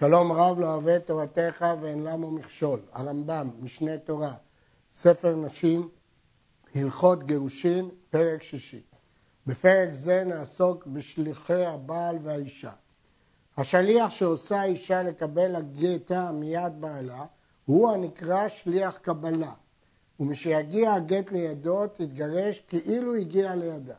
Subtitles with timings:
[0.00, 2.80] שלום רב לא אוהב תורתך ואין למו מכשול.
[2.92, 4.34] הרמב"ם, משנה תורה,
[4.92, 5.88] ספר נשים,
[6.74, 8.82] הלכות גירושין, פרק שישי.
[9.46, 12.70] בפרק זה נעסוק בשליחי הבעל והאישה.
[13.56, 17.24] השליח שעושה האישה לקבל הגטה מיד בעלה,
[17.64, 19.52] הוא הנקרא שליח קבלה.
[20.20, 23.96] ומשיגיע הגט לידו, תתגרש כאילו הגיע לידה.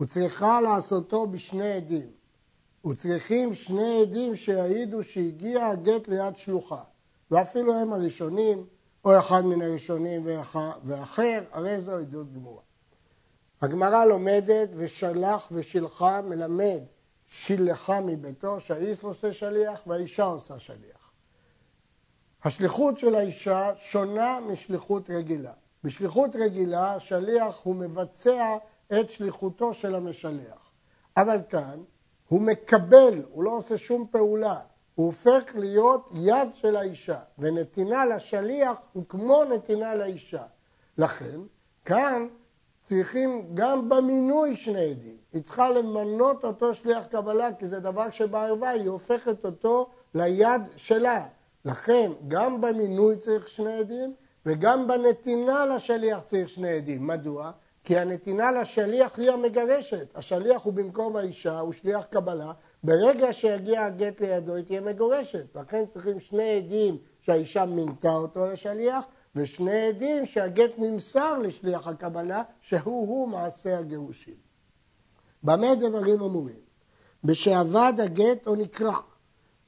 [0.00, 2.21] וצריכה לעשותו בשני עדים.
[2.86, 6.82] וצריכים שני עדים שיעידו שהגיע הגט ליד שלוחה,
[7.30, 8.66] ואפילו הם הראשונים,
[9.04, 10.26] או אחד מן הראשונים
[10.84, 12.62] ואחר, הרי זו עדות גמורה.
[13.62, 16.80] הגמרא לומדת ושלח ושילחה מלמד
[17.26, 21.12] שילחה מביתו, שהאיס עושה שליח והאישה עושה שליח.
[22.44, 25.52] השליחות של האישה שונה משליחות רגילה.
[25.84, 28.56] בשליחות רגילה השליח הוא מבצע
[28.92, 30.70] את שליחותו של המשלח.
[31.16, 31.82] אבל כאן
[32.32, 34.56] הוא מקבל, הוא לא עושה שום פעולה,
[34.94, 40.42] הוא הופך להיות יד של האישה, ונתינה לשליח הוא כמו נתינה לאישה.
[40.98, 41.40] לכן,
[41.84, 42.26] כאן
[42.82, 45.16] צריכים גם במינוי שני עדים.
[45.32, 51.26] היא צריכה למנות אותו שליח קבלה, כי זה דבר שבערבה היא הופכת אותו ליד שלה.
[51.64, 54.14] לכן, גם במינוי צריך שני עדים,
[54.46, 57.06] וגם בנתינה לשליח צריך שני עדים.
[57.06, 57.50] מדוע?
[57.84, 60.06] כי הנתינה לשליח היא המגרשת.
[60.14, 62.52] השליח הוא במקום האישה, הוא שליח קבלה.
[62.82, 65.56] ברגע שיגיע הגט לידו היא תהיה מגורשת.
[65.56, 69.04] לכן צריכים שני עדים שהאישה מינתה אותו לשליח,
[69.36, 74.34] ושני עדים שהגט נמסר לשליח הקבלה, שהוא-הוא מעשה הגירושים.
[75.42, 76.60] במה דברים אמורים?
[77.24, 78.98] בשעבד הגט או נקרע.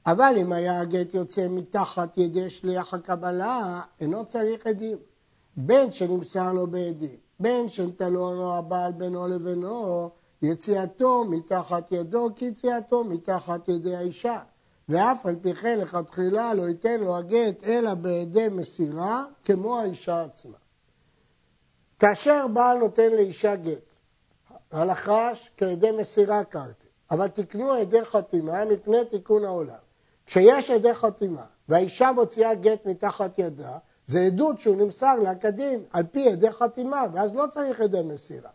[0.05, 4.97] אבל אם היה הגט יוצא מתחת ידי שליח הקבלה, אינו צריך עדים.
[5.57, 7.67] בין שנמסר לו בעדים בין
[7.99, 10.09] לו הבעל בינו לבינו,
[10.41, 14.39] יציאתו מתחת ידו כיציאתו מתחת ידי האישה.
[14.89, 20.57] ואף על פי כן לכתחילה לא ייתן לו הגט אלא בידי מסירה כמו האישה עצמה.
[21.99, 23.91] כאשר בעל נותן לאישה גט,
[24.71, 29.75] הלחש כעדי מסירה קרתי, אבל תקנו עדי חתימה מפני תיקון העולם.
[30.25, 36.03] כשיש עדי חתימה והאישה מוציאה גט מתחת ידה, זה עדות שהוא נמסר לה כדין, על
[36.03, 38.49] פי ידי חתימה, ואז לא צריך ידי מסירה.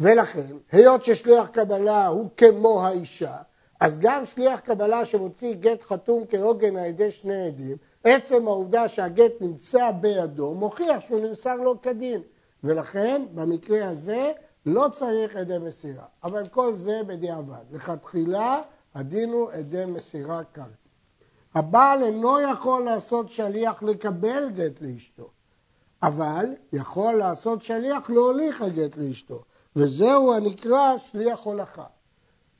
[0.00, 3.36] ולכן, היות ששליח קבלה הוא כמו האישה,
[3.80, 9.32] אז גם שליח קבלה שמוציא גט חתום כהוגן על ידי שני עדים, עצם העובדה שהגט
[9.40, 12.22] נמצא בידו מוכיח שהוא נמסר לו כדין.
[12.64, 14.32] ולכן, במקרה הזה,
[14.66, 16.04] לא צריך עדי מסירה.
[16.24, 17.64] אבל כל זה בדיעבד.
[17.72, 18.60] לכתחילה,
[18.94, 20.81] הדין הוא עדי מסירה קרקע.
[21.54, 25.30] הבעל אינו יכול לעשות שליח לקבל גט לאשתו,
[26.02, 29.42] אבל יכול לעשות שליח להוליך הגט לאשתו,
[29.76, 31.86] וזהו הנקרא שליח הולכה.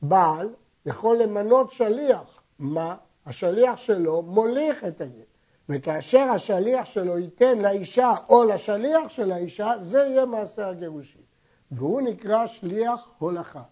[0.03, 0.49] בעל
[0.87, 2.97] יכול למנות שליח, מה?
[3.27, 5.33] השליח שלו מוליך את הגט.
[5.69, 11.23] וכאשר השליח שלו ייתן לאישה או לשליח של האישה, זה יהיה מעשה הגירושין.
[11.71, 13.63] והוא נקרא שליח הולכה.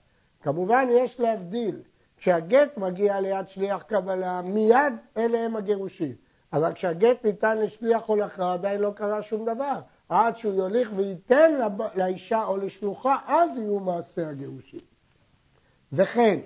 [0.42, 1.82] כמובן יש להבדיל
[2.20, 6.14] כשהגט מגיע ליד שליח קבלה, מיד אלה הם הגירושים.
[6.52, 9.80] אבל כשהגט ניתן לשליח הולכה, עדיין לא קרה שום דבר.
[10.08, 11.52] עד שהוא יוליך וייתן
[11.94, 14.80] לאישה או לשלוחה, אז יהיו מעשי הגירושים.
[15.92, 16.38] וכן,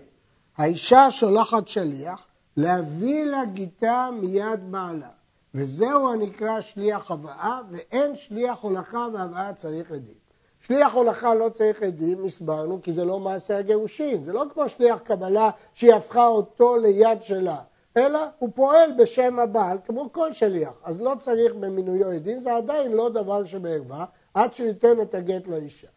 [0.56, 5.08] האישה שולחת שליח להביא לה גיתה מיד בעלה.
[5.54, 10.23] וזהו הנקרא שליח הבאה, ואין שליח הולכה והבאה צריך עדים.
[10.66, 14.24] שליח הולכה לא צריך עדים, הסברנו, כי זה לא מעשה הגירושין.
[14.24, 17.58] זה לא כמו שליח קבלה שהיא הפכה אותו ליד שלה,
[17.96, 20.72] אלא הוא פועל בשם הבעל, כמו כל שליח.
[20.84, 24.04] אז לא צריך במינויו עדים, זה עדיין לא דבר שבערווה,
[24.34, 25.88] עד שהוא ייתן את הגט לאישה.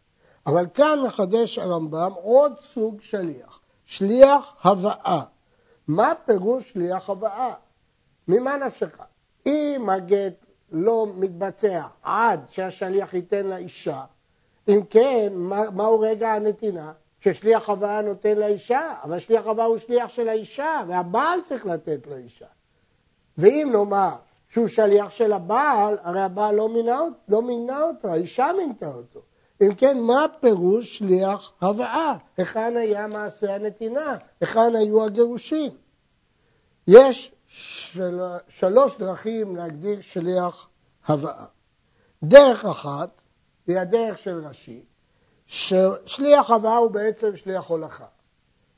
[0.47, 5.21] אבל כאן מחדש הרמב"ם עוד סוג שליח, שליח הבאה.
[5.87, 7.53] מה פירוש שליח הבאה?
[8.27, 8.99] ממה נפשך?
[9.45, 14.01] אם הגט לא מתבצע עד שהשליח ייתן לאישה,
[14.67, 16.91] אם כן, מה, מהו רגע הנתינה?
[17.19, 22.45] ששליח הבאה נותן לאישה, אבל שליח הבאה הוא שליח של האישה, והבעל צריך לתת לאישה.
[23.37, 24.15] ואם נאמר
[24.49, 29.19] שהוא שליח של הבעל, הרי הבעל לא מינה, לא מינה אותו, האישה מינתה אותו.
[29.61, 32.13] אם כן, מה פירוש שליח הבאה?
[32.37, 34.17] היכן היה מעשה הנתינה?
[34.41, 35.71] היכן היו הגירושים?
[36.87, 38.21] יש של...
[38.47, 40.67] שלוש דרכים להגדיר שליח
[41.07, 41.45] הבאה.
[42.23, 43.21] דרך אחת
[43.67, 44.81] היא הדרך של רש"י,
[45.45, 48.05] ששליח הבאה הוא בעצם שליח הולכה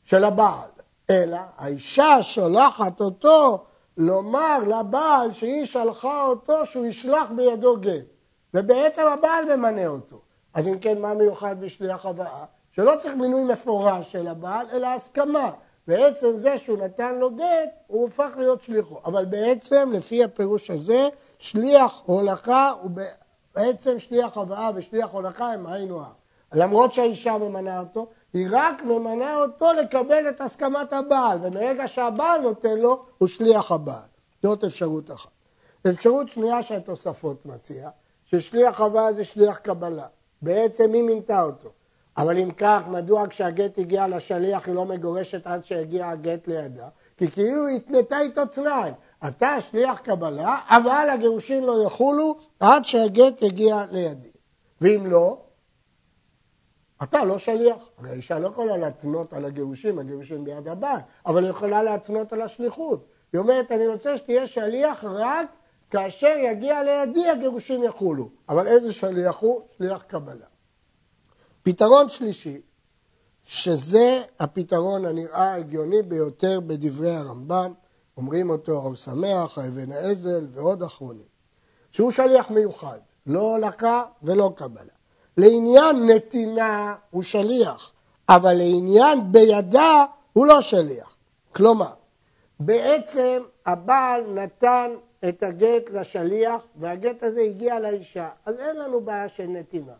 [0.03, 0.69] של הבעל,
[1.09, 3.65] אלא האישה שולחת אותו
[3.97, 8.05] לומר לבעל שהיא שלחה אותו שהוא ישלח בידו גט,
[8.53, 10.21] ובעצם הבעל ממנה אותו.
[10.53, 12.45] אז אם כן, מה מיוחד בשליח הבאה?
[12.71, 15.51] שלא צריך מינוי מפורש של הבעל, אלא הסכמה.
[15.87, 18.99] ועצם זה שהוא נתן לו גט, הוא הופך להיות שליחו.
[19.05, 21.09] אבל בעצם, לפי הפירוש הזה,
[21.39, 22.91] שליח הולכה הוא
[23.55, 26.11] בעצם שליח הבאה ושליח הולכה הם היינו הך.
[26.53, 32.77] למרות שהאישה ממנה אותו, היא רק ממנה אותו לקבל את הסכמת הבעל, ומרגע שהבעל נותן
[32.77, 34.09] לו, הוא שליח הבעל.
[34.43, 35.29] זאת אפשרות אחת.
[35.89, 37.89] אפשרות שנייה שהתוספות מציע,
[38.25, 40.07] ששליח הבאה זה שליח קבלה.
[40.41, 41.69] בעצם היא מינתה אותו.
[42.17, 46.87] אבל אם כך, מדוע כשהגט הגיע לשליח היא לא מגורשת עד שהגיע הגט לידה?
[47.17, 48.91] כי כאילו היא התנתה איתו תנאי.
[49.27, 54.29] אתה שליח קבלה, אבל הגירושים לא יחולו עד שהגט יגיע לידי.
[54.81, 55.41] ואם לא,
[57.03, 57.77] אתה לא שליח.
[57.97, 62.41] הרי האישה לא יכולה להתנות על הגירושים, הגירושים ביד הבעל, אבל היא יכולה להתנות על
[62.41, 63.05] השליחות.
[63.33, 65.47] היא אומרת, אני רוצה שתהיה שליח רק
[65.89, 68.29] כאשר יגיע לידי הגירושים יחולו.
[68.49, 69.61] אבל איזה שליח הוא?
[69.77, 70.45] שליח קבלה.
[71.63, 72.61] פתרון שלישי,
[73.43, 77.73] שזה הפתרון הנראה הגיוני ביותר בדברי הרמב"ם,
[78.19, 81.25] אומרים אותו אור שמח, אבן האזל ועוד אחרונים,
[81.91, 84.93] שהוא שליח מיוחד, לא הולכה ולא קבלה.
[85.37, 87.91] לעניין נתינה הוא שליח,
[88.29, 91.15] אבל לעניין בידה הוא לא שליח.
[91.55, 91.93] כלומר,
[92.59, 94.91] בעצם הבעל נתן
[95.29, 99.93] את הגט לשליח והגט הזה הגיע לאישה, אז אין לנו בעיה של נתינה.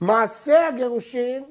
[0.00, 1.44] מעשה הגירושין,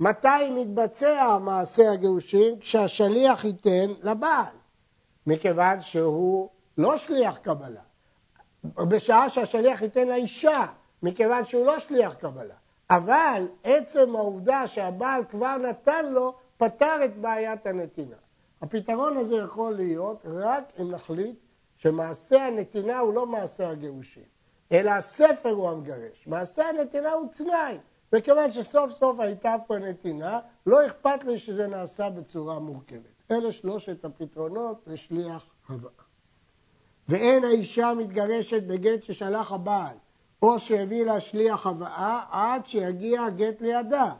[0.00, 2.58] מתי מתבצע מעשה הגירושין?
[2.60, 4.61] כשהשליח ייתן לבעל,
[5.26, 6.48] מכיוון שהוא
[6.78, 7.80] לא שליח קבלה.
[8.64, 10.66] בשעה שהשליח ייתן לאישה,
[11.02, 12.54] מכיוון שהוא לא שליח קבלה.
[12.90, 18.16] אבל עצם העובדה שהבעל כבר נתן לו, פתר את בעיית הנתינה.
[18.62, 21.36] הפתרון הזה יכול להיות רק אם נחליט
[21.76, 24.22] שמעשה הנתינה הוא לא מעשה הגירושין.
[24.72, 26.26] אלא הספר הוא המגרש.
[26.26, 27.78] מעשה הנתינה הוא תנאי,
[28.12, 33.11] וכיוון שסוף סוף הייתה פה נתינה, לא אכפת לי שזה נעשה בצורה מורכבת.
[33.32, 35.90] אלה שלושת הפתרונות לשליח הבאה.
[37.08, 39.96] ואין האישה מתגרשת בגט ששלח הבעל,
[40.42, 44.12] או שהביא לה שליח הבאה, עד שיגיע הגט לידה.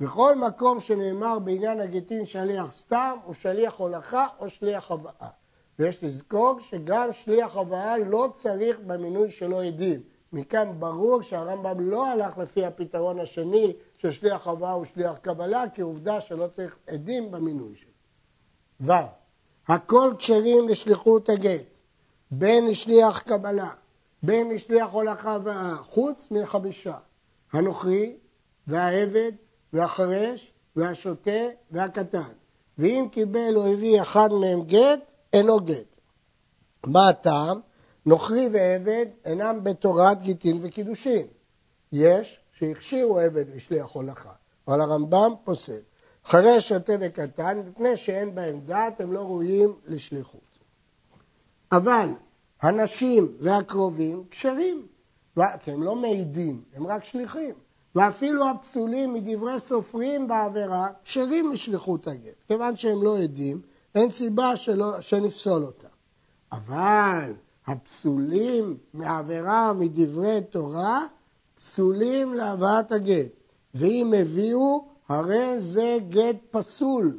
[0.00, 5.28] בכל מקום שנאמר בעניין הגטין שליח סתם, הוא שליח הולכה או שליח הבאה.
[5.78, 10.00] ויש לזכור שגם שליח הבאה לא צריך במינוי שלו עדים.
[10.32, 15.82] מכאן ברור שהרמב"ם לא הלך לפי הפתרון השני של שליח הבאה הוא שליח קבלה, כי
[15.82, 17.91] עובדה שלא צריך עדים במינוי שלו.
[18.82, 18.92] ו.
[19.68, 21.64] הכל כשרים לשליחות הגט,
[22.30, 23.70] בין לשליח קבלה,
[24.22, 26.96] בין לשליח הולכה הבאה, חוץ מחמישה,
[27.52, 28.16] הנוכרי
[28.66, 29.32] והעבד
[29.72, 31.40] והחרש והשוטה
[31.70, 32.32] והקטן.
[32.78, 35.96] ואם קיבל או הביא אחד מהם גט, אינו גט.
[36.86, 37.60] מה הטעם?
[38.06, 41.26] נוכרי ועבד אינם בתורת גיטין וקידושין.
[41.92, 44.32] יש שהכשירו עבד לשליח הולכה,
[44.68, 45.80] אבל הרמב"ם פוסל.
[46.26, 50.40] חרש, שוטה וקטן, מפני שאין בהם דעת, הם לא ראויים לשליחות.
[51.72, 52.08] אבל
[52.62, 54.86] הנשים והקרובים כשרים,
[55.60, 57.54] כי הם לא מעידים, הם רק שליחים.
[57.94, 62.34] ואפילו הפסולים מדברי סופרים בעבירה כשרים לשליחות הגט.
[62.48, 63.60] כיוון שהם לא עדים,
[63.94, 65.88] אין סיבה שלא, שנפסול אותם.
[66.52, 67.32] אבל
[67.66, 71.06] הפסולים מעבירה מדברי תורה,
[71.58, 73.30] פסולים להבאת הגט.
[73.74, 77.18] ואם הביאו, הרי זה גט פסול,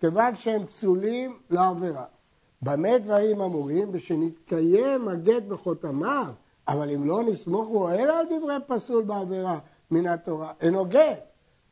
[0.00, 2.04] כיוון שהם פסולים לעבירה.
[2.62, 3.88] במה דברים אמורים?
[3.92, 6.26] ושנתקיים הגט בחותמיו,
[6.68, 9.58] אבל אם לא נסמוך בו אלא על דברי פסול בעבירה
[9.90, 11.20] מן התורה, אינו גט.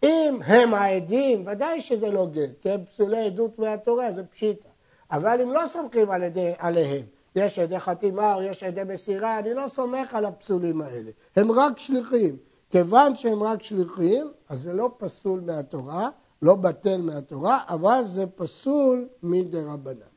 [0.03, 4.69] אם הם העדים, ודאי שזה לא גט, כי הם פסולי עדות מהתורה, זה פשיטה.
[5.11, 7.03] אבל אם לא סומכים על ידי, עליהם,
[7.37, 11.11] יש עדי חתימה או יש עדי מסירה, אני לא סומך על הפסולים האלה.
[11.37, 12.37] הם רק שליחים.
[12.71, 16.09] כיוון שהם רק שליחים, אז זה לא פסול מהתורה,
[16.43, 20.11] לא בטל מהתורה, אבל זה פסול מדרבנן.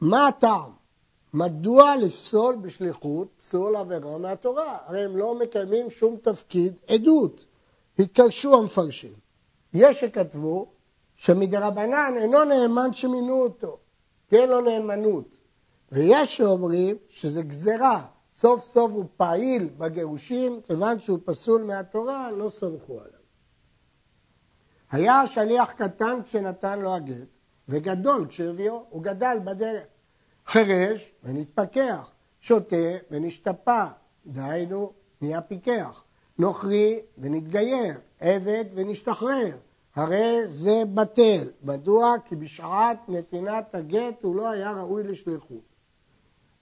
[0.00, 0.70] מה הטעם?
[1.34, 4.78] מדוע לפסול בשליחות פסול עבירה מהתורה?
[4.86, 7.44] הרי הם לא מקיימים שום תפקיד עדות.
[7.98, 9.12] התקרשו המפרשים.
[9.74, 10.66] יש שכתבו
[11.16, 13.78] שמדרבנן אינו נאמן שמינו אותו,
[14.28, 15.28] כי אין לו נאמנות.
[15.92, 18.06] ויש שאומרים שזה גזרה,
[18.40, 23.20] סוף סוף הוא פעיל בגירושים, כיוון שהוא פסול מהתורה, לא סמכו עליו.
[24.90, 27.28] היה שליח קטן כשנתן לו הגט,
[27.68, 29.84] וגדול כשהביאו, הוא גדל בדרך.
[30.46, 32.76] חירש ונתפכח, שותה
[33.10, 33.86] ונשתפע,
[34.26, 36.04] דהיינו נהיה פיקח,
[36.38, 39.56] נוכרי ונתגייר, עבד ונשתחרר,
[39.94, 41.50] הרי זה בטל.
[41.62, 42.14] מדוע?
[42.24, 45.67] כי בשעת נתינת הגט הוא לא היה ראוי לשליחות.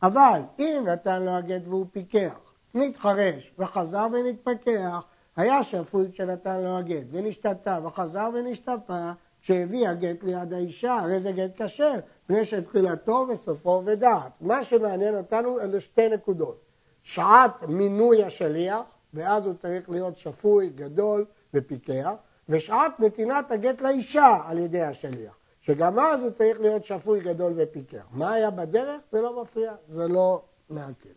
[0.06, 5.04] אבל אם נתן לו הגט והוא פיקח, נתחרש וחזר ונתפכח,
[5.36, 9.10] היה שפוי כשנתן לו הגט, ונשתתה, וחזר ונשתפה,
[9.42, 11.92] כשהביא הגט ליד האישה, הרי זה גט כשר,
[12.25, 14.32] מפני שתחילתו וסופו ודעת.
[14.40, 16.60] מה שמעניין אותנו אלה שתי נקודות.
[17.02, 18.80] שעת מינוי השליח,
[19.14, 22.12] ואז הוא צריך להיות שפוי, גדול ופיקח,
[22.48, 28.06] ושעת נתינת הגט לאישה על ידי השליח, שגם אז הוא צריך להיות שפוי, גדול ופיקח.
[28.12, 29.02] מה היה בדרך?
[29.12, 31.08] זה לא מפריע, זה לא מעכב.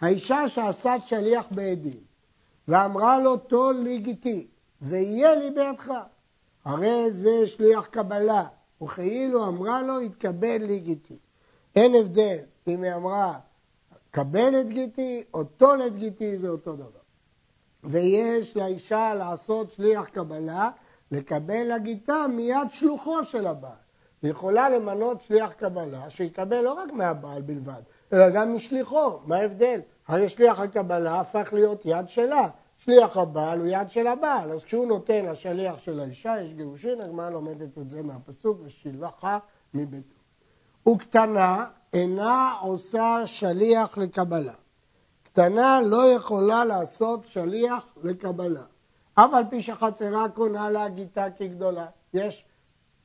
[0.00, 2.00] האישה שעשת שליח בעדים
[2.68, 4.46] ואמרה לו טול לי גיתי
[4.82, 5.92] ויהיה לי בידך,
[6.64, 8.44] הרי זה שליח קבלה,
[8.82, 11.18] וכאילו אמרה לו התקבל לי גיתי.
[11.76, 13.38] אין הבדל אם היא אמרה
[14.10, 17.02] קבל את גיתי או טול את גיתי, זה אותו דבר.
[17.84, 20.70] ויש לאישה לעשות שליח קבלה,
[21.12, 23.72] לקבל לגיתה מיד שלוחו של הבעל.
[24.22, 29.18] היא יכולה למנות שליח קבלה שיקבל לא רק מהבעל בלבד, אלא גם משליחו.
[29.26, 29.80] מה ההבדל?
[30.08, 32.48] הרי שליח הקבלה הפך להיות יד שלה.
[32.76, 37.30] שליח הבעל הוא יד של הבעל, אז כשהוא נותן לשליח של האישה, יש גירושין, הגמרא
[37.30, 39.38] לומדת את זה מהפסוק, ושילחה
[39.74, 40.16] מביתו.
[40.88, 44.54] וקטנה אינה עושה שליח לקבלה.
[45.22, 48.62] קטנה לא יכולה לעשות שליח לקבלה.
[49.14, 51.86] אף על פי שחצרה קונה לה גיתה כגדולה.
[52.14, 52.44] יש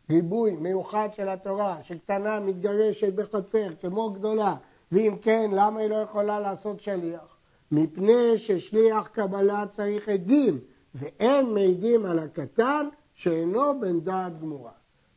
[0.09, 4.55] ריבוי מיוחד של התורה, שקטנה מתגרשת בחצר כמו גדולה,
[4.91, 7.37] ואם כן, למה היא לא יכולה לעשות שליח?
[7.71, 10.59] מפני ששליח קבלה צריך עדים,
[10.95, 14.71] ואין מעידים על הקטן שאינו בן דעת גמורה.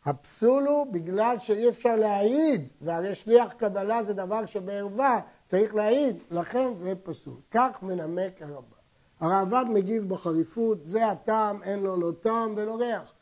[0.04, 6.72] הפסול הוא בגלל שאי אפשר להעיד, והרי שליח קבלה זה דבר שבערווה צריך להעיד, לכן
[6.76, 7.36] זה פסול.
[7.50, 8.79] כך מנמק הרמב"ם.
[9.20, 13.12] הראב"ד מגיב בחריפות, זה הטעם, אין לו לא טעם ולא ריח.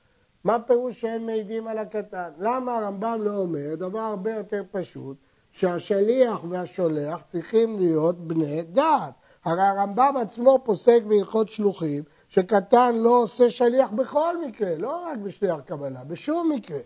[0.45, 2.31] מה פירוש שאין מעידים על הקטן?
[2.39, 5.17] למה הרמב"ם לא אומר דבר הרבה יותר פשוט,
[5.53, 9.13] שהשליח והשולח צריכים להיות בני דעת.
[9.45, 15.61] הרי הרמב"ם עצמו פוסק בהלכות שלוחים שקטן לא עושה שליח בכל מקרה, לא רק בשליח
[15.61, 16.79] קבלה, בשום מקרה.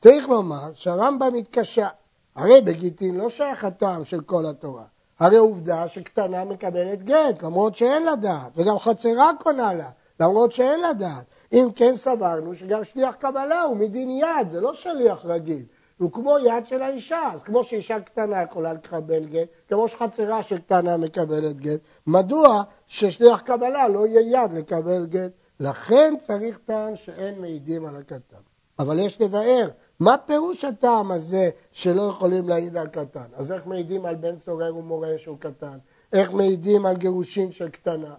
[0.00, 1.88] צריך לומר שהרמב"ם התקשה.
[2.34, 4.84] הרי בגיטין לא שייך הטעם של כל התורה.
[5.20, 10.80] הרי עובדה שקטנה מקבלת גט, למרות שאין לה דעת, וגם חצרה קונה לה, למרות שאין
[10.80, 11.24] לה דעת.
[11.52, 15.64] אם כן סברנו שגם שליח קבלה הוא מדין יד, זה לא שליח רגיל.
[15.98, 20.58] הוא כמו יד של האישה, אז כמו שאישה קטנה יכולה לקבל גט, כמו שחצרה של
[20.58, 25.30] קטנה מקבלת גט, מדוע ששליח קבלה לא יהיה יד לקבל גט?
[25.60, 28.36] לכן צריך טעם שאין מעידים על הקטן.
[28.78, 29.68] אבל יש לבאר,
[30.00, 33.26] מה פירוש הטעם הזה שלא יכולים להעיד על קטן?
[33.34, 35.78] אז איך מעידים על בן צורר ומורה שהוא קטן?
[36.12, 38.14] איך מעידים על גירושין של קטנה?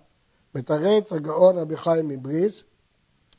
[0.56, 2.64] מתרץ הגאון רבי חיים מבריס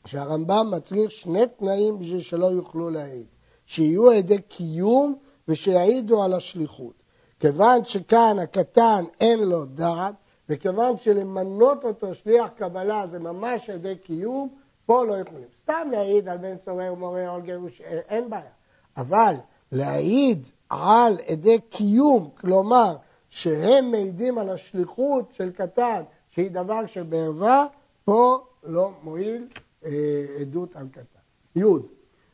[0.05, 3.25] שהרמב"ם מצריך שני תנאים בשביל שלא יוכלו להעיד.
[3.65, 5.15] שיהיו עדי קיום
[5.47, 6.93] ושיעידו על השליחות.
[7.39, 10.15] כיוון שכאן הקטן אין לו דעת,
[10.49, 14.49] וכיוון שלמנות אותו שליח קבלה זה ממש עדי קיום,
[14.85, 15.47] פה לא יכולים.
[15.57, 18.51] סתם להעיד על בן צורר ומורה או על גירוש, אה, אין בעיה.
[18.97, 19.35] אבל
[19.71, 22.95] להעיד על עדי קיום, כלומר
[23.29, 27.65] שהם מעידים על השליחות של קטן, שהיא דבר שבערווה,
[28.05, 29.47] פה לא מועיל
[29.85, 31.23] אה, עדות על קטן.
[31.55, 31.63] י'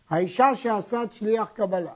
[0.10, 1.94] האישה שעשת שליח קבלה,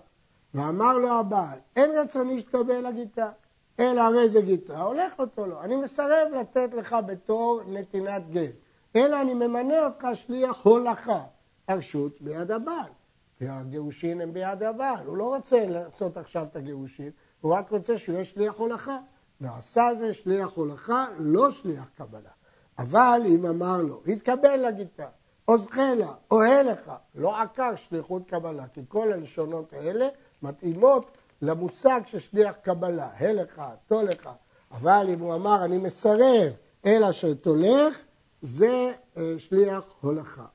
[0.54, 3.30] ואמר לו הבעל, אין רצוני שתקבל לגיטה,
[3.80, 5.62] אלא הרי זה גיטה, הולך אותו לו.
[5.62, 8.56] אני מסרב לתת לך בתור נתינת גט,
[8.96, 11.24] אלא אני ממנה אותך שליח הולכה.
[11.68, 12.92] הרשות ביד הבעל,
[13.38, 17.98] כי הגירושין הם ביד הבעל, הוא לא רוצה לעשות עכשיו את הגירושין, הוא רק רוצה
[17.98, 18.98] שהוא יהיה שליח הולכה.
[19.42, 22.30] ועשה זה שליח הולכה, לא שליח קבלה.
[22.80, 25.08] אבל אם אמר לו, התקבל לגיטה,
[25.48, 30.08] או זכלה, או הלך, לא עקר שליחות קבלה, כי כל הלשונות האלה
[30.42, 34.30] מתאימות למושג של שליח קבלה, הלך, תולך,
[34.72, 36.54] אבל אם הוא אמר אני מסרב,
[36.86, 38.02] אלא שתולך,
[38.44, 40.46] זה אה, שליח הולכה.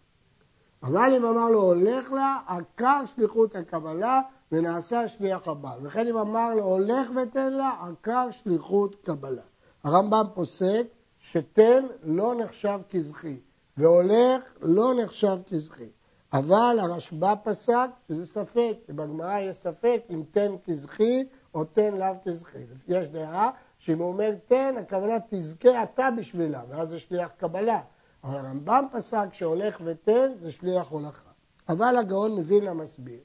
[0.83, 4.21] אבל אם אמר לו הולך לה, עקר שליחות הקבלה
[4.52, 5.78] ונעשה שליח הבעל.
[5.83, 9.42] וכן אם אמר לו הולך ותן לה, עקר שליחות קבלה.
[9.85, 10.87] הרמב"ם פוסק
[11.18, 13.40] שתן לא נחשב כזכי.
[13.76, 15.90] והולך לא נחשב כזכי.
[16.33, 22.59] אבל הרשב"א פסק שזה ספק, בגמרא יש ספק אם תן כזכי או תן לאו כזכי.
[22.88, 23.50] יש דעה
[23.88, 27.80] שאם הוא אומר תן, הכוונה תזכה אתה בשבילה, ואז זה שליח קבלה.
[28.25, 31.30] אבל הרמב"ם פסק שהולך ותן זה שליח הולכה.
[31.68, 33.21] אבל הגאון מווילנה מסביר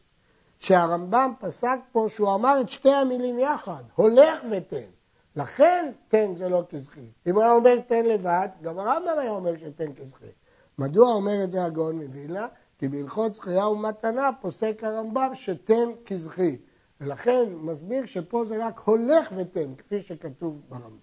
[0.59, 4.89] שהרמב"ם פסק פה שהוא אמר את שתי המילים יחד, הולך ותן.
[5.35, 7.07] לכן תן זה לא כזכי.
[7.27, 10.31] אם הוא היה אומר תן לבד, גם הרמב"ם היה אומר שתן כזכי.
[10.77, 12.47] מדוע אומר את זה הגאון מווילנה?
[12.79, 16.57] כי בהלכות זכייה ומתנה פוסק הרמב"ם שתן כזכי.
[17.03, 20.97] ולכן מסביר שפה זה רק הולך ותן, כפי שכתוב ברמב"ם.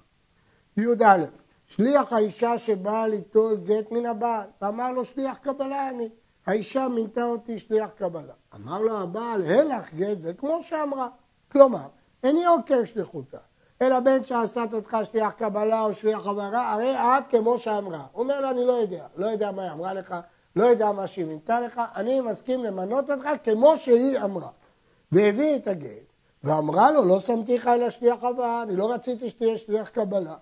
[0.76, 1.24] י"א,
[1.66, 6.08] שליח האישה שבאה ליטול גט מן הבעל, ואמר לו שליח קבלה אני.
[6.46, 8.32] האישה מינתה אותי שליח קבלה.
[8.54, 11.08] אמר לו הבעל, הלך גט זה כמו שאמרה.
[11.52, 11.86] כלומר,
[12.24, 13.38] איני עוקר שליחותה,
[13.82, 18.06] אלא בין שעשת אותך שליח קבלה או שליח הבהרה, הרי את כמו שאמרה.
[18.12, 20.14] הוא אומר לה, אני לא יודע, לא יודע מה היא אמרה לך,
[20.56, 24.48] לא יודע מה שהיא מינתה לך, אני מסכים למנות אותך כמו שהיא אמרה.
[25.12, 26.12] והביא את הגט,
[26.44, 30.34] ואמרה לו, לא שמתי לך אלא שליח הבאה, אני לא רציתי שתהיה שליח קבלה.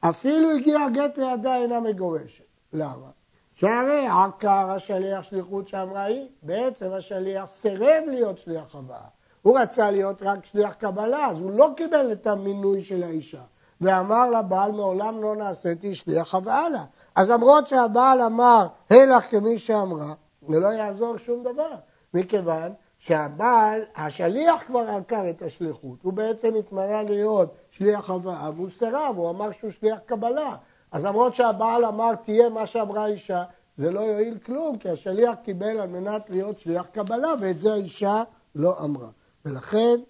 [0.00, 2.44] אפילו הגיע הגט לידה אינה מגורשת.
[2.72, 3.10] למה?
[3.54, 9.08] שהרי עקר השליח שליחות שאמרה היא, בעצם השליח סירב להיות שליח הבאה.
[9.42, 13.42] הוא רצה להיות רק שליח קבלה, אז הוא לא קיבל את המינוי של האישה.
[13.80, 16.84] ואמר לבעל, מעולם לא נעשיתי שליח הבאה לה.
[17.14, 20.14] אז למרות שהבעל אמר, הלך כמי שאמרה,
[20.48, 21.74] זה לא יעזור שום דבר,
[22.14, 22.72] מכיוון
[23.06, 29.30] שהבעל, השליח כבר עקר את השליחות, הוא בעצם התמנה להיות שליח הבאה, והוא סירב, הוא
[29.30, 30.56] אמר שהוא שליח קבלה.
[30.92, 33.44] אז למרות שהבעל אמר תהיה מה שאמרה האישה,
[33.76, 38.22] זה לא יועיל כלום, כי השליח קיבל על מנת להיות שליח קבלה, ואת זה האישה
[38.54, 39.08] לא אמרה.
[39.44, 40.00] ולכן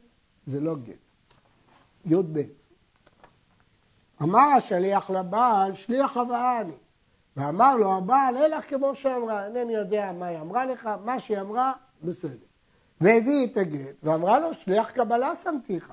[0.47, 0.95] זה לא גט.
[2.05, 2.41] י"ב
[4.23, 6.77] אמר השליח לבעל, שליח הבאה אני.
[7.37, 11.73] ואמר לו הבעל, הלך כמו שאמרה, אינני יודע מה היא אמרה לך, מה שהיא אמרה,
[12.03, 12.52] בסדר.
[13.03, 15.93] והביא את הגט, ואמרה לו, שליח קבלה שמתיך.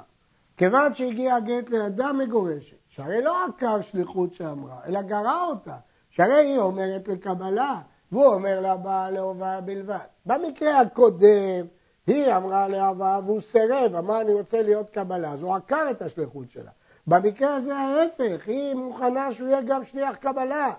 [0.58, 5.76] כיוון שהגיע הגט לידה מגורשת, שהרי לא עקר שליחות שאמרה, אלא גרע אותה,
[6.10, 9.98] שהרי היא אומרת לקבלה, והוא אומר לבעל להובאה בלבד.
[10.26, 11.66] במקרה הקודם,
[12.08, 16.50] היא אמרה לאהבה והוא סירב, אמר אני רוצה להיות קבלה, אז הוא עקר את השליחות
[16.52, 16.72] שלה.
[17.08, 20.74] במקרה הזה ההפך, היא מוכנה שהוא יהיה גם שליח קבלה,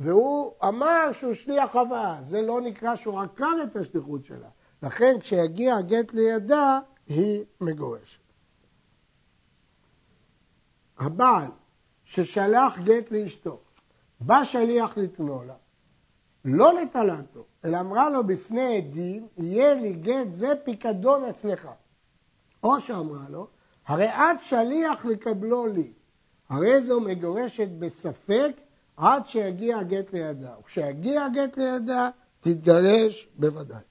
[0.00, 4.48] והוא אמר שהוא שליח הבאה, זה לא נקרא שהוא עקר את השליחות שלה.
[4.84, 8.20] לכן כשיגיע הגט לידה, היא מגורשת.
[10.98, 11.50] הבעל
[12.04, 13.60] ששלח גט לאשתו,
[14.20, 15.54] בא שליח לתנו לה,
[16.44, 21.68] לא נטלתו, אלא אמרה לו בפני עדים, יהיה לי גט זה פיקדון אצלך.
[22.62, 23.48] או שאמרה לו,
[23.86, 25.92] הרי את שליח לקבלו לי.
[26.48, 28.52] הרי זו מגורשת בספק
[28.96, 30.54] עד שיגיע הגט לידה.
[30.60, 33.82] וכשיגיע הגט לידה, תתגרש בוודאי.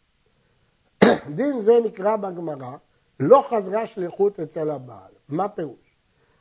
[1.37, 2.75] דין זה נקרא בגמרא,
[3.19, 5.11] לא חזרה שליחות אצל הבעל.
[5.29, 5.97] מה פירוש?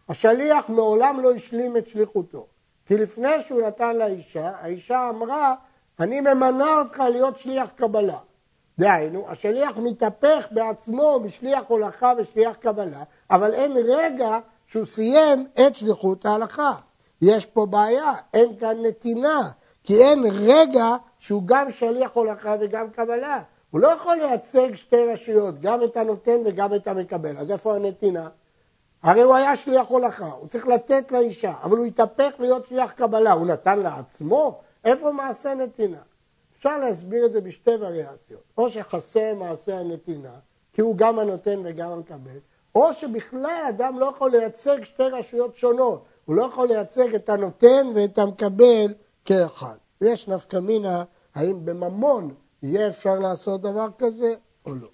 [0.08, 2.46] השליח מעולם לא השלים את שליחותו.
[2.86, 5.54] כי לפני שהוא נתן לאישה, האישה אמרה,
[6.00, 8.18] אני ממנה אותך להיות שליח קבלה.
[8.78, 16.26] דהיינו, השליח מתהפך בעצמו משליח הולכה ושליח קבלה, אבל אין רגע שהוא סיים את שליחות
[16.26, 16.72] ההלכה.
[17.22, 19.50] יש פה בעיה, אין כאן נתינה,
[19.84, 23.42] כי אין רגע שהוא גם שליח הולכה וגם קבלה.
[23.72, 27.38] הוא לא יכול לייצג שתי רשויות, גם את הנותן וגם את המקבל.
[27.38, 28.28] אז איפה הנתינה?
[29.02, 33.32] הרי הוא היה שליח הולכה, הוא צריך לתת לאישה, אבל הוא התהפך להיות שליח קבלה,
[33.32, 34.60] הוא נתן לעצמו?
[34.84, 35.98] איפה מעשה נתינה?
[36.56, 38.42] אפשר להסביר את זה בשתי וריאציות.
[38.58, 40.34] או שחסר מעשה הנתינה,
[40.72, 42.38] כי הוא גם הנותן וגם המקבל,
[42.74, 46.04] או שבכלל אדם לא יכול לייצג שתי רשויות שונות.
[46.24, 49.76] הוא לא יכול לייצג את הנותן ואת המקבל כאחד.
[50.00, 51.04] יש נפקא מינה,
[51.34, 54.34] האם בממון יהיה אפשר לעשות דבר כזה
[54.66, 54.88] או לא.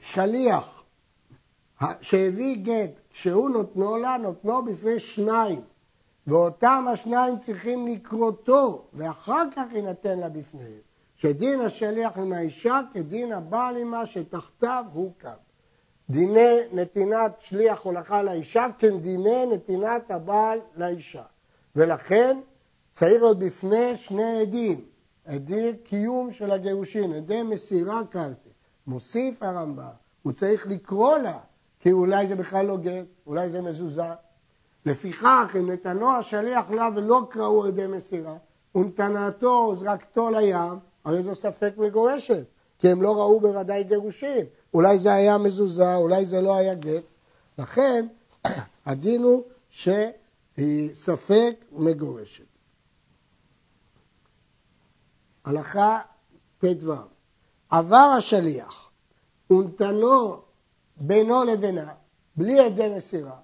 [0.00, 0.82] שליח
[2.00, 5.60] שהביא גט, שהוא נותנו לה, נותנו בפני שניים,
[6.26, 10.80] ואותם השניים צריכים לקרותו, ואחר כך יינתן לה בפניהם.
[11.14, 15.30] שדין השליח עם האישה כדין הבעל עמה שתחתיו הוא קם.
[16.10, 21.22] דיני נתינת שליח הולכה לאישה כדיני נתינת הבעל לאישה.
[21.76, 22.38] ולכן
[22.92, 24.84] צריך להיות בפני שני עדים,
[25.24, 28.48] עדי קיום של הגירושין, עדי מסירה קרתי.
[28.86, 29.84] מוסיף הרמב"ם,
[30.22, 31.38] הוא צריך לקרוא לה,
[31.80, 34.12] כי אולי זה בכלל לא גט, אולי זה מזוזה.
[34.86, 38.36] לפיכך, אם נתנו השליח לה ולא קראו עדי מסירה,
[38.74, 42.44] ונתנתו זרקתו לים, הרי זו ספק מגורשת,
[42.78, 44.46] כי הם לא ראו בוודאי גירושין.
[44.74, 47.14] אולי זה היה מזוזה, אולי זה לא היה גט.
[47.58, 48.06] לכן,
[48.86, 52.51] הדין הוא שהיא ספק מגורשת.
[55.44, 55.98] הלכה
[56.58, 56.92] ט"ו
[57.70, 58.90] עבר השליח
[59.50, 60.36] ונתנו
[60.96, 61.92] בינו לבינה,
[62.36, 63.36] בלי עדי מסירה,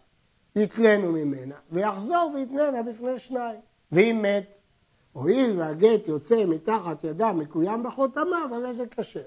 [0.56, 3.60] יתלנו ממנה, ויחזור ויתננה בפני שניים.
[3.92, 4.58] ואם מת,
[5.12, 9.22] הואיל והגט יוצא מתחת ידם מקוים בחותמיו, הרי זה קשה.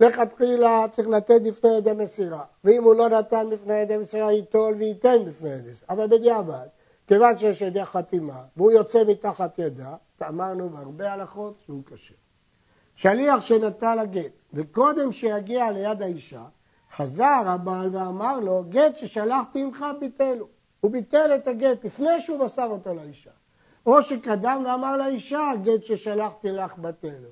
[0.00, 5.24] לכתחילה צריך לתת בפני ידי מסירה, ואם הוא לא נתן בפני ידי מסירה, ייטול וייתן
[5.26, 5.88] בפני ידי מסירה.
[5.88, 6.66] אבל בדיעבד,
[7.06, 12.14] כיוון שיש ידי חתימה, והוא יוצא מתחת ידה, אמרנו בהרבה הלכות שהוא קשה.
[12.96, 16.44] שליח שנטל הגט, וקודם שיגיע ליד האישה,
[16.96, 20.46] חזר הבעל ואמר לו, גט ששלחתי ממך ביטלו.
[20.80, 23.30] הוא ביטל את הגט לפני שהוא מסר אותו לאישה.
[23.86, 27.28] או שקדם ואמר לאישה, הגט ששלחתי לך בטלו.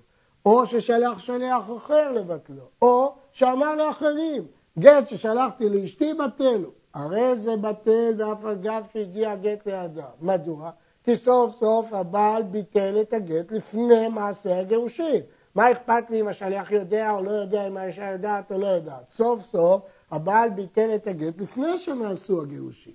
[0.47, 2.65] או ששלח שליח אחר לבטלו.
[2.83, 4.47] או שאמר לאחרים,
[4.79, 6.71] גט ששלחתי לאשתי בטלו.
[6.95, 10.07] הרי זה בטל ואף על גב שהגיע הגט לידה.
[10.21, 10.71] מדוע?
[11.11, 15.23] כי סוף סוף הבעל ביטל את הגט לפני מעשה הגירושין.
[15.55, 19.11] מה אכפת לי אם השליח יודע או לא יודע, אם האישה יודעת או לא יודעת?
[19.17, 22.93] סוף סוף הבעל ביטל את הגט לפני שנעשו הגירושין.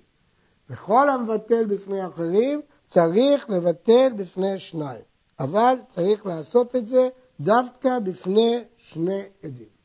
[0.70, 5.02] וכל המבטל בפני אחרים צריך לבטל בפני שניים.
[5.40, 7.08] אבל צריך לעשות את זה
[7.40, 9.76] דווקא בפני שני עדים.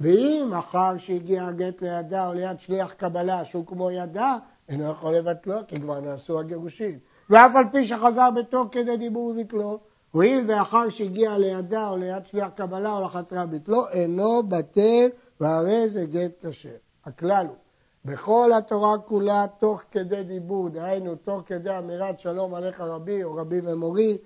[0.00, 4.36] ואם אחר שהגיע הגט לידה או ליד שליח קבלה שהוא כמו ידה,
[4.72, 6.98] אינו יכול לבטלו, כי כבר נעשו הגירושין.
[7.30, 9.78] ואף על פי שחזר בתוך כדי דיבור וביטלו,
[10.10, 15.08] הואיל ואחר שהגיע לידה או ליד שליח קבלה או לחצרה ביטלו, אינו בטל
[15.40, 16.76] והרי זה גט כשר.
[17.04, 17.56] הכלל הוא,
[18.04, 23.60] בכל התורה כולה תוך כדי דיבור, דהיינו תוך כדי אמירת שלום עליך רבי או רבי
[23.64, 24.18] ומורי,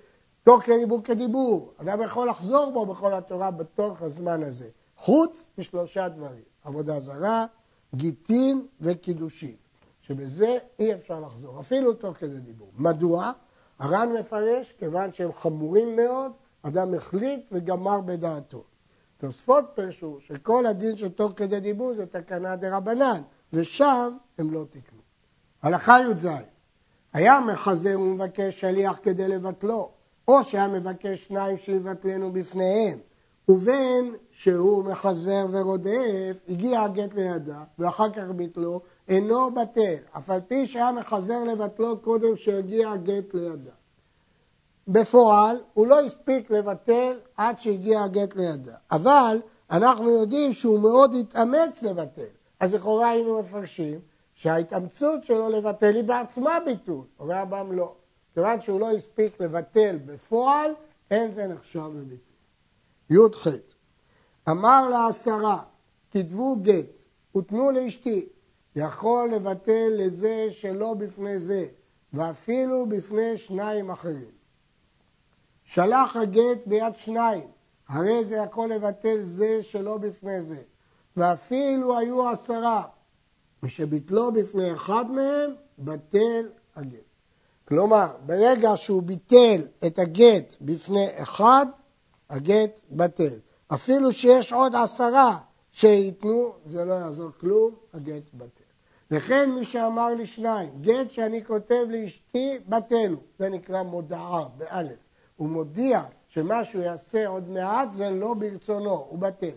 [0.43, 1.73] תוך כדי דיבור כדיבור.
[1.77, 4.69] אדם יכול לחזור בו בכל התורה בתוך הזמן הזה.
[4.97, 7.45] חוץ משלושה דברים, עבודה זרה,
[7.95, 9.55] גיטין וקידושין,
[10.07, 12.71] שבזה אי אפשר לחזור, אפילו תוך כדי דיבור.
[12.75, 13.31] מדוע?
[13.79, 18.63] הר"ן מפרש, כיוון שהם חמורים מאוד, אדם החליט וגמר בדעתו.
[19.17, 23.21] תוספות פרשו שכל הדין של תוך כדי דיבור זה תקנה דה רבנן,
[23.53, 24.99] ושם הם לא תיקנו.
[25.61, 26.27] הלכה י"ז,
[27.13, 29.91] היה מחזר ומבקש שליח כדי לבטלו,
[30.27, 32.99] או שהיה מבקש שניים שיבטלנו בפניהם,
[33.49, 40.65] ובין שהוא מחזר ורודף, הגיע הגט לידה, ואחר כך ביטלו, אינו בטל, אף על פי
[40.65, 43.71] שהיה מחזר לבטלו קודם שהגיע הגט לידה.
[44.87, 48.75] בפועל, הוא לא הספיק לבטל עד שהגיע הגט לידה.
[48.91, 49.41] אבל
[49.71, 52.37] אנחנו יודעים שהוא מאוד התאמץ לבטל.
[52.59, 53.99] אז לכאורה היינו מפרשים
[54.33, 57.03] שההתאמצות שלו לבטל היא בעצמה ביטול.
[57.19, 57.93] אומר הבם לא.
[58.33, 60.71] כיוון שהוא לא הספיק לבטל בפועל,
[61.11, 62.17] אין זה נחשב לביטול.
[63.09, 63.47] י"ח
[64.49, 65.59] אמר לעשרה,
[66.11, 67.01] כתבו גט
[67.37, 68.25] ותנו לאשתי,
[68.77, 71.65] יכול לבטל לזה שלא בפני זה,
[72.13, 74.31] ואפילו בפני שניים אחרים.
[75.63, 77.47] שלח הגט ביד שניים,
[77.87, 80.61] הרי זה יכול לבטל זה שלא בפני זה,
[81.17, 82.83] ואפילו היו עשרה,
[83.63, 86.99] ושביטלו בפני אחד מהם, בטל הגט.
[87.67, 91.65] כלומר, ברגע שהוא ביטל את הגט בפני אחד,
[92.29, 93.39] הגט בטל.
[93.67, 95.37] אפילו שיש עוד עשרה
[95.71, 98.56] שייתנו, זה לא יעזור כלום, הגט בטל.
[99.11, 103.21] וכן מי שאמר לי שניים, גט שאני כותב לאשתי, בטל הוא.
[103.39, 104.97] זה נקרא מודעה, באלף.
[105.35, 109.55] הוא מודיע שמה שהוא יעשה עוד מעט זה לא ברצונו, הוא בטל.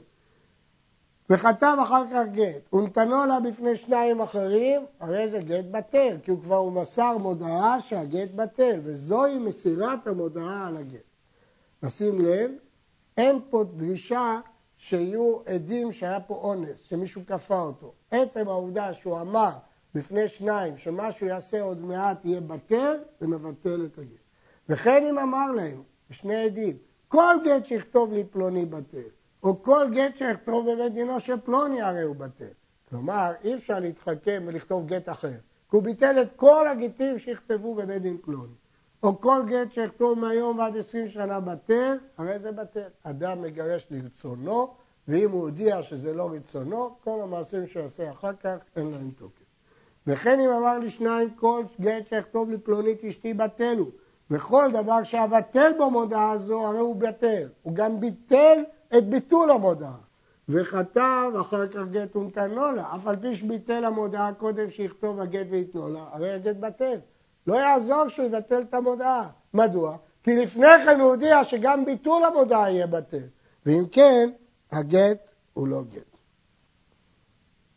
[1.31, 6.41] וכתב אחר כך גט, ונתנו לה בפני שניים אחרים, הרי זה גט בטל, כי הוא
[6.43, 11.01] כבר הוא מסר מודעה שהגט בטל, וזוהי מסירת המודעה על הגט.
[11.83, 12.51] נשים לב,
[13.17, 14.41] אין פה דרישה
[14.83, 17.93] שיהיו עדים שהיה פה אונס, שמישהו כפה אותו.
[18.11, 19.51] עצם העובדה שהוא אמר
[19.95, 24.21] בפני שניים שמה שהוא יעשה עוד מעט יהיה בטל, זה מבטל את הגט.
[24.69, 26.77] וכן אם אמר להם, שני עדים,
[27.09, 29.09] כל גט שיכתוב לי פלוני בטל,
[29.43, 32.53] או כל גט שיכתוב בבית דינו של פלוני הרי הוא בטל.
[32.89, 35.39] כלומר, אי אפשר להתחכם ולכתוב גט אחר,
[35.71, 38.55] כי הוא ביטל את כל הגטים שיכתבו בבית דין פלוני.
[39.03, 42.89] או כל גט שיכתוב מהיום ועד עשרים שנה בטל, הרי זה בטל.
[43.03, 44.75] אדם מגרש לרצונו,
[45.09, 49.43] ואם הוא הודיע שזה לא רצונו, כל המעשים שיעשה אחר כך אין להם תוקף.
[50.07, 53.87] וכן אם אמר לי שניים, כל גט שיכתוב לי פלונית אשתי בטלו,
[54.31, 57.49] וכל דבר שאבטל בו מודעה זו, הרי הוא בטל.
[57.63, 58.63] הוא גם ביטל
[58.97, 59.97] את ביטול המודעה.
[60.49, 65.89] וכתב אחר כך גט ונתנו לה, אף על פי שביטל המודעה קודם שיכתוב הגט ויתנו
[65.89, 66.99] לה, הרי הגט בטל.
[67.47, 69.29] לא יעזור שהוא יבטל את המודעה.
[69.55, 69.97] מדוע?
[70.23, 73.27] כי לפני כן הוא הודיע שגם ביטול המודעה יהיה בטל.
[73.67, 74.31] ואם כן,
[74.73, 76.17] הגט הוא לא גט.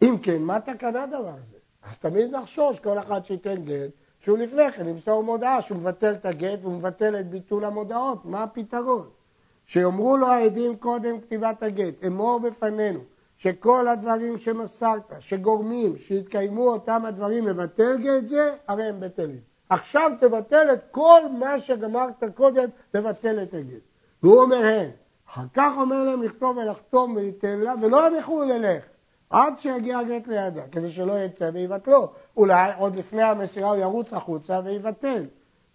[0.02, 1.58] אם כן, מה תקנה דבר זה?
[1.90, 6.26] אז תמיד נחשוש כל אחד שייתן גט, שהוא לפני כן ימסור מודעה שהוא מבטל את
[6.26, 8.26] הגט והוא מבטל את ביטול המודעות.
[8.26, 9.10] מה הפתרון?
[9.66, 13.00] שיאמרו לו העדים קודם כתיבת הגט, אמור בפנינו
[13.38, 19.53] שכל הדברים שמסרת, שגורמים, שיתקיימו אותם הדברים לבטל גט זה, הרי הם בטלים.
[19.70, 23.82] עכשיו תבטל את כל מה שגמרת קודם, תבטל את הגט.
[24.24, 24.90] והוא אומר הן.
[25.30, 28.84] אחר כך אומר להם לכתוב ולחתום וליתן לה, ולא הם יוכלו ללך,
[29.30, 32.08] עד שיגיע הגט לידה, כדי שלא יצא ויבטלו.
[32.38, 35.26] אולי עוד לפני המסירה הוא ירוץ החוצה ויבטל.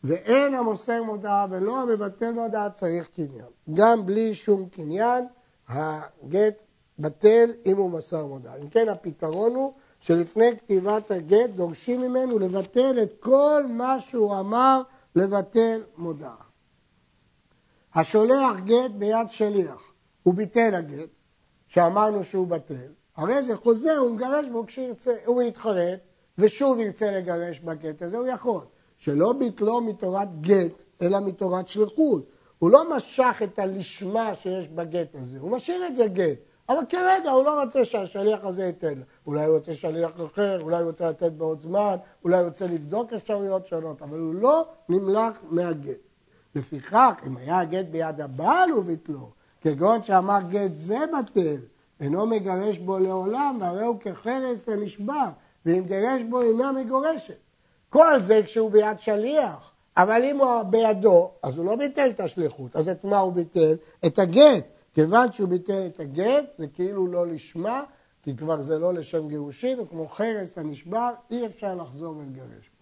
[0.05, 3.46] ואין המוסר מודעה ולא המבטל מודעה צריך קניין.
[3.74, 5.24] גם בלי שום קניין,
[5.68, 6.62] הגט
[6.98, 8.57] בטל אם הוא מסר מודעה.
[8.57, 14.82] אם כן, הפתרון הוא שלפני כתיבת הגט דורשים ממנו לבטל את כל מה שהוא אמר
[15.14, 16.37] לבטל מודעה.
[17.94, 21.11] השולח גט ביד שליח, הוא ביטל הגט,
[21.66, 26.00] שאמרנו שהוא בטל, הרי זה חוזר, הוא מגרש בו כשירצה, הוא יתחרט
[26.38, 28.61] ושוב ירצה לגרש בגט הזה, הוא יכול.
[28.98, 32.26] שלא ביטלו מתורת גט, אלא מתורת שליחות.
[32.58, 36.38] הוא לא משך את הלשמה שיש בגט הזה, הוא משאיר את זה גט.
[36.68, 39.00] אבל כרגע הוא לא רוצה שהשליח הזה ייתן.
[39.26, 43.12] אולי הוא רוצה שליח אחר, אולי הוא רוצה לתת בעוד זמן, אולי הוא רוצה לבדוק
[43.12, 46.09] אפשרויות שונות, אבל הוא לא נמלך מהגט.
[46.54, 51.61] לפיכך, אם היה הגט ביד הבעל וביטלו, כגון שאמר גט זה בטל,
[52.00, 55.28] אינו מגרש בו לעולם, והרי הוא כחרס הנשבר,
[55.66, 57.35] ואם גרש בו אינה מגורשת.
[57.90, 62.76] כל זה כשהוא ביד שליח, אבל אם הוא בידו, אז הוא לא ביטל את השליחות.
[62.76, 63.76] אז את מה הוא ביטל?
[64.07, 64.64] את הגט.
[64.98, 67.82] כיוון שהוא ביטל את הגט, זה כאילו לא לשמה,
[68.22, 72.78] כי כבר זה לא לשם גירושין, וכמו חרס הנשבר, אי אפשר לחזור ולגרש בו.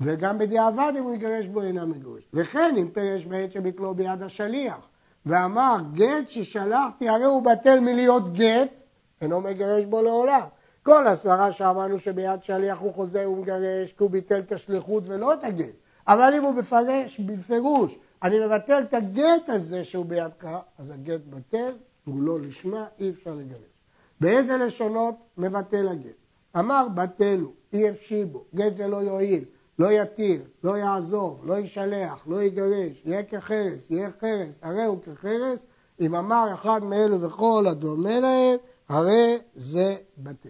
[0.00, 2.22] וגם בדיעבד אם הוא יגרש בו אינה מגורש.
[2.32, 4.88] וכן אם פרש בעת שביטלו ביד השליח,
[5.26, 8.82] ואמר גט ששלחתי הרי הוא בטל מלהיות גט,
[9.20, 10.46] אינו מגרש בו לעולם.
[10.82, 15.44] כל הסברה שאמרנו שביד שליח הוא חוזר ומגרש כי הוא ביטל את השליחות ולא את
[15.44, 15.74] הגט.
[16.08, 21.72] אבל אם הוא מפרש בפירוש, אני מבטל את הגט הזה שהוא בידך, אז הגט בטל,
[22.04, 23.74] הוא לא לשמה, אי אפשר לגרש.
[24.20, 26.16] באיזה לשונות מבטל הגט?
[26.58, 29.44] אמר בטלו, אי הפשיבו, גט זה לא יועיל,
[29.78, 35.64] לא יתיר, לא יעזוב, לא ישלח, לא יגרש, יהיה כחרס, יהיה חרס, הרי הוא כחרס,
[36.00, 38.56] אם אמר אחד מאלו וכל הדומה להם,
[38.88, 40.48] הרי זה בטל.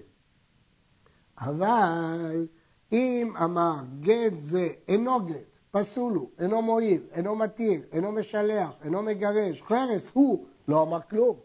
[1.40, 2.46] אבל
[2.92, 9.02] אם אמר גט זה אינו גט, פסול הוא, אינו מועיל, אינו מתיר, אינו משלח, אינו
[9.02, 11.36] מגרש, חרס הוא, לא אמר כלום.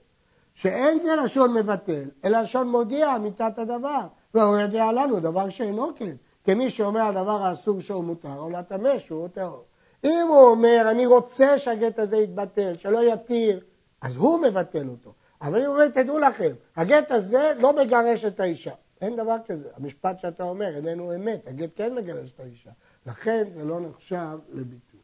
[0.53, 4.01] שאין זה לשון מבטל, אלא לשון מודיע אמיתת הדבר.
[4.33, 6.15] והוא יודע לנו דבר שאינו כן.
[6.43, 9.63] כמי שאומר הדבר האסור שהוא מותר, או לטמא שהוא טהור.
[10.03, 13.59] אם הוא אומר, אני רוצה שהגט הזה יתבטל, שלא יתיר,
[14.01, 15.13] אז הוא מבטל אותו.
[15.41, 18.73] אבל אם הוא אומר, תדעו לכם, הגט הזה לא מגרש את האישה.
[19.01, 19.69] אין דבר כזה.
[19.75, 22.71] המשפט שאתה אומר איננו אמת, הגט כן מגרש את האישה.
[23.05, 24.99] לכן זה לא נחשב לביטול.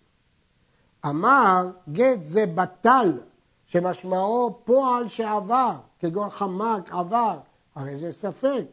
[1.05, 3.19] אמר, גט זה בטל,
[3.65, 7.39] שמשמעו פועל שעבר, כגון חמק, עבר,
[7.75, 8.65] הרי זה ספק.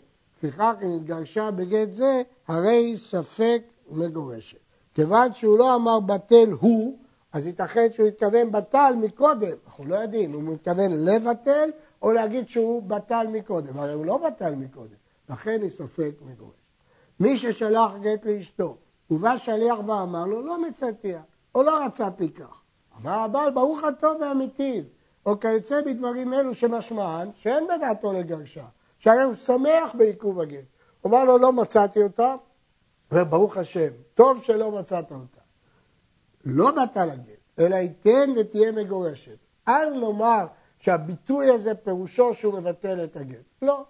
[0.45, 4.59] לפיכך אם התגרשה בגט זה, הרי ספק מגורשת.
[4.95, 6.99] כיוון שהוא לא אמר בטל הוא,
[7.33, 11.71] אז ייתכן שהוא התכוון בטל מקודם, אנחנו לא יודעים, הוא מתכוון לבטל
[12.03, 14.95] או להגיד שהוא בטל מקודם, הרי הוא לא בטל מקודם,
[15.31, 16.57] לכן היא ספק מגורשת.
[17.21, 18.77] מי ששלח גט לאשתו,
[19.13, 21.23] ובא שליח ואמר לו, לא מצאתיה,
[21.55, 21.81] או לא
[22.21, 22.61] לי כך.
[23.01, 24.85] אמר הבעל, ברוך הטוב והמיטיב,
[25.27, 28.65] או כיוצא בדברים אלו שמשמען, שאין בדעתו לגרשה.
[28.99, 30.65] שהרי הוא שמח בעיכוב הגט.
[31.01, 32.35] הוא אמר לו, לא מצאתי אותה,
[33.13, 35.41] וברוך השם, טוב שלא מצאת אותה.
[36.45, 39.39] לא בטל הגט, אלא ייתן ותהיה מגורשת.
[39.69, 40.47] אל נאמר
[40.79, 43.45] שהביטוי הזה פירושו שהוא מבטל את הגט.
[43.63, 43.85] לא.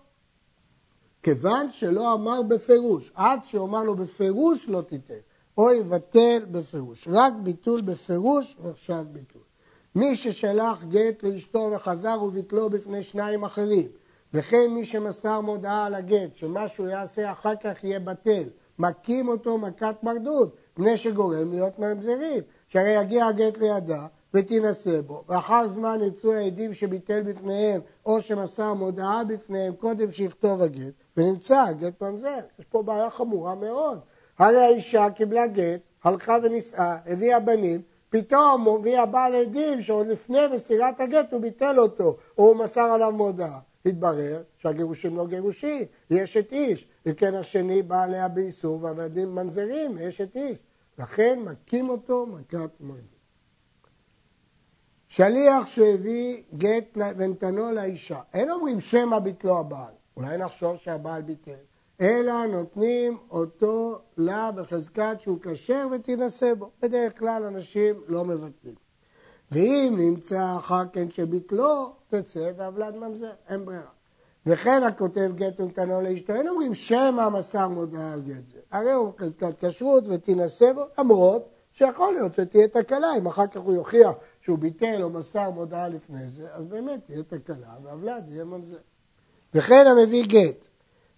[1.23, 5.15] כיוון שלא אמר בפירוש, עד שאומר לו בפירוש לא תיתן,
[5.59, 7.09] או יבטל בפירוש.
[7.11, 9.43] רק ביטול בפירוש נחשב ביטול.
[9.95, 13.89] מי ששלח גט לאשתו וחזר וביטלו בפני שניים אחרים,
[14.35, 18.45] וכן מי שמסר מודעה על הגט, שמה שהוא יעשה אחר כך יהיה בטל,
[18.79, 25.69] מכים אותו מכת מרדות, פני שגורם להיות ממזרים, שהרי יגיע הגט לידה ותינשא בו, ואחר
[25.69, 32.39] זמן יצאו העדים שביטל בפניהם, או שמסר מודעה בפניהם קודם שיכתוב הגט, ונמצא הגט ממזר.
[32.59, 34.01] יש פה בעיה חמורה מאוד.
[34.39, 41.01] הרי האישה קיבלה גט, הלכה ונישאה, הביאה בנים, פתאום מביא הבעל עדים שעוד לפני מסירת
[41.01, 43.59] הגט הוא ביטל אותו, או הוא מסר עליו מודעה.
[43.87, 50.21] התברר שהגירושים לא גירושים, יש את איש, וכן השני בא עליה באיסור והילדים ממזרים, יש
[50.21, 50.59] את איש.
[50.99, 53.12] לכן מכים אותו מכת מוות.
[55.13, 61.61] שליח שהביא גט ונתנו לאישה, אין אומרים שמא ביטלו הבעל, אולי נחשוב שהבעל ביטל,
[62.01, 66.71] אלא נותנים אותו לה בחזקת שהוא כשר ותינשא בו.
[66.83, 68.75] בדרך כלל אנשים לא מבטלים.
[69.51, 73.91] ואם נמצא אחר כן שביטלו, תצא והבלד ממזר, אין ברירה.
[74.47, 78.59] וכן הכותב גט ונתנו לאשתו, אין אומרים שמא מסר מודעה על גט זה.
[78.71, 83.75] הרי הוא חזקת כשרות ותינשא בו, למרות שיכול להיות שתהיה תקלה, אם אחר כך הוא
[83.75, 84.13] יוכיח
[84.45, 88.77] שהוא ביטל או מסר מודעה לפני זה, אז באמת תהיה תקלה והבלד יהיה ממזר.
[89.55, 90.67] וכן המביא גט,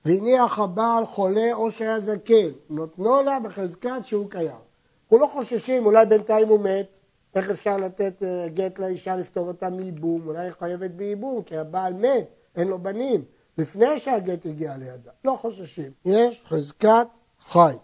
[0.04, 4.56] והניח הבעל חולה או שהיה זקן, נותנו לה בחזקת שהוא קיים.
[5.02, 6.98] אנחנו לא חוששים, אולי בינתיים הוא מת,
[7.34, 10.26] איך אפשר לתת אה, גט לאישה לפתור אותה מייבום?
[10.26, 13.24] אולי היא חייבת בייבום, כי הבעל מת, אין לו בנים.
[13.58, 15.10] לפני שהגט הגיע לידה.
[15.24, 17.06] לא חוששים, יש חזקת
[17.48, 17.74] חי.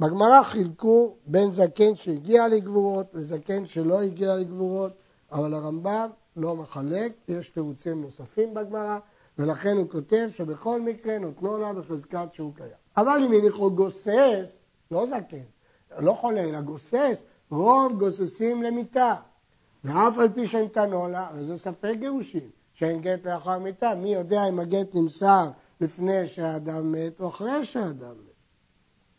[0.00, 4.92] בגמרא חילקו בין זקן שהגיע לגבורות לזקן שלא הגיע לגבורות,
[5.32, 8.98] אבל הרמב"ם לא מחלק, יש תירוצים נוספים בגמרא,
[9.38, 12.70] ולכן הוא כותב שבכל מקרה נותנו לה בחזקת שהוא קיים.
[12.96, 14.58] אבל אם הניחו גוסס,
[14.90, 15.44] לא זקן,
[15.98, 19.14] לא חולה, אלא גוסס, רוב גוססים למיתה.
[19.84, 23.94] ואף על פי שנתנו לה, וזה ספק גירושים, שאין גט לאחר מיתה.
[23.94, 28.36] מי יודע אם הגט נמסר לפני שהאדם מת או אחרי שהאדם מת.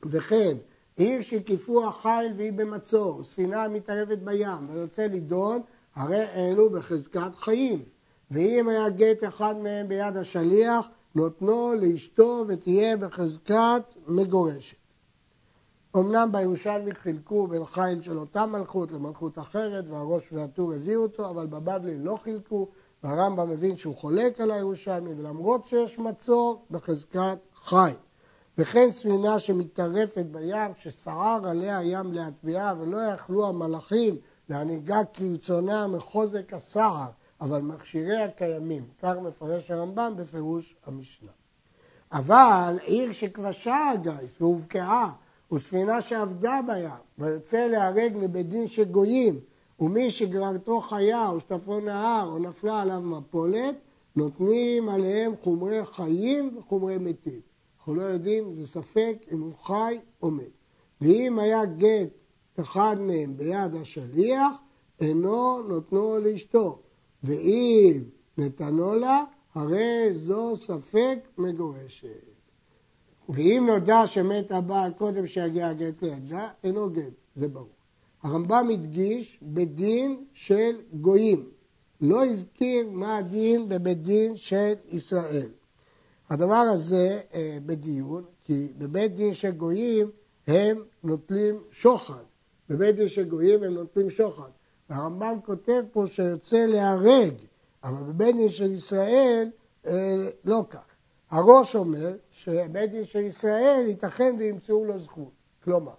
[0.05, 0.57] וכן,
[0.97, 5.61] עיר שקיפו החיל והיא במצור, ספינה מתערבת בים ויוצא לדון,
[5.95, 7.83] הרי אלו בחזקת חיים.
[8.31, 14.77] ואם היה גט אחד מהם ביד השליח, נותנו לאשתו ותהיה בחזקת מגורשת.
[15.95, 21.47] אמנם בירושלמי חילקו בין חיל של אותה מלכות למלכות אחרת, והראש והטור הביאו אותו, אבל
[21.47, 22.67] בבבלי לא חילקו,
[23.03, 27.91] והרמב"ם מבין שהוא חולק על הירושלמי, ולמרות שיש מצור, בחזקת חי.
[28.57, 34.17] וכן ספינה שמטרפת בים, שסער עליה הים להטביעה, ולא יכלו המלאכים
[34.49, 37.09] להנהיגה כרצונה מחוזק הסער,
[37.41, 38.83] אבל מכשיריה קיימים.
[39.01, 41.31] כך מפרש הרמב"ם בפירוש המשנה.
[42.11, 45.11] אבל עיר שכבשה הגיס והובקעה,
[45.51, 49.39] וספינה שעבדה בים, ויוצא להרג מבית דין שגויים,
[49.79, 53.75] ומי שגררתו חיה או שטפו נהר או נפלה עליו מפולת,
[54.15, 57.56] נותנים עליהם חומרי חיים וחומרי מתים.
[57.87, 60.43] אנחנו לא יודעים, זה ספק אם הוא חי או מת.
[61.01, 62.09] ואם היה גט
[62.59, 64.61] אחד מהם ביד השליח,
[64.99, 66.79] אינו נותנו לאשתו.
[67.23, 68.03] ואם
[68.37, 69.23] נתנו לה,
[69.55, 72.07] הרי זו ספק מגורשת.
[73.29, 77.69] ואם נודע שמת הבעל קודם שיגיע הגט לידה, אינו גט, זה ברור.
[78.23, 81.49] הרמב"ם הדגיש בדין של גויים.
[82.01, 85.49] לא הזכיר מה הדין בבית דין של ישראל.
[86.29, 90.11] הדבר הזה אה, בדיון, כי בבית דין של גויים
[90.47, 92.23] הם נוטלים שוחד.
[92.69, 94.49] בבית דין של גויים הם נוטלים שוחד.
[94.89, 97.33] והרמב"ם כותב פה שיוצא להרג,
[97.83, 99.49] אבל בבית דין של ישראל
[99.87, 100.79] אה, לא כך.
[101.31, 105.31] הראש אומר שבבית דין של ישראל ייתכן וימצאו לו זכות.
[105.63, 105.93] כלומר,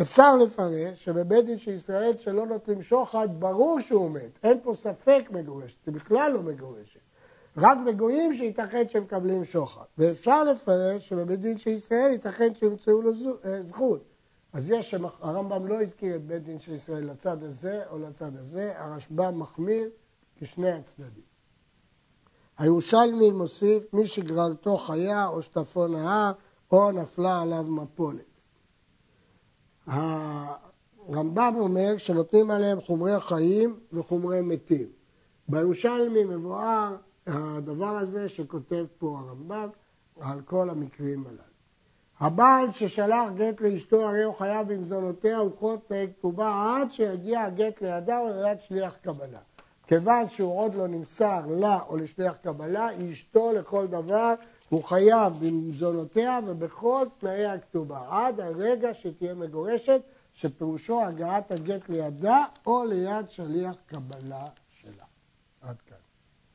[0.00, 4.38] אפשר לפרש שבבית דין של ישראל שלא נוטלים שוחד, ברור שהוא מת.
[4.42, 7.00] אין פה ספק מגורשת, זה בכלל לא מגורשת.
[7.56, 9.84] רק בגויים שייתכן שהם מקבלים שוחד.
[9.98, 13.10] ואפשר לפרש שבבית דין של ישראל ייתכן שימצאו לו
[13.44, 14.04] אה, זכות.
[14.52, 18.72] אז יש, הרמב"ם לא הזכיר את בית דין של ישראל לצד הזה או לצד הזה,
[18.76, 19.88] הרשב"ם מחמיר
[20.36, 21.24] כשני הצדדים.
[22.58, 26.32] הירושלמי מוסיף מי שגררתו חיה או שטפו נהר
[26.72, 28.40] או נפלה עליו מפולת.
[29.86, 34.88] הרמב"ם אומר שנותנים עליהם חומרי חיים וחומרי מתים.
[35.48, 36.96] בירושלמי מבואר
[37.30, 39.68] הדבר הזה שכותב פה הרמב"ם
[40.20, 41.50] על כל המקרים הללו.
[42.20, 48.18] הבעל ששלח גט לאשתו הרי הוא חייב במזונותיה ובכל תנאי כתובה עד שיגיע הגט לידה
[48.18, 49.38] או ליד שליח קבלה.
[49.86, 54.34] כיוון שהוא עוד לא נמסר לה או לשליח קבלה, אשתו לכל דבר,
[54.68, 60.00] הוא חייב במזונותיה ובכל תנאי הכתובה, עד הרגע שתהיה מגורשת,
[60.34, 64.46] שפירושו הגעת הגט לידה או ליד שליח קבלה.